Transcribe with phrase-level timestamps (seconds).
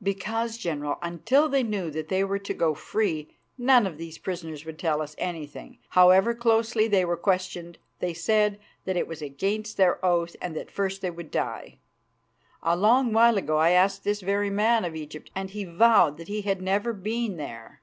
[0.00, 4.64] "Because, General, until they knew that they were to go free none of these prisoners
[4.64, 5.78] would tell us anything.
[5.88, 10.70] However closely they were questioned, they said that it was against their oath, and that
[10.70, 11.78] first they would die.
[12.62, 16.28] A long while ago I asked this very man of Egypt, and he vowed that
[16.28, 17.80] he had never been there."